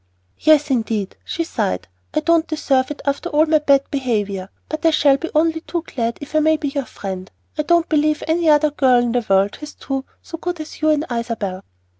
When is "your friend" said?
6.69-7.29